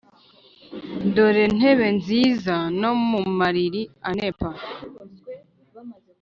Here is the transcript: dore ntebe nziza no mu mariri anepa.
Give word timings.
dore 1.13 1.45
ntebe 1.57 1.87
nziza 1.97 2.55
no 2.79 2.91
mu 3.07 3.19
mariri 3.39 3.81
anepa. 4.09 4.49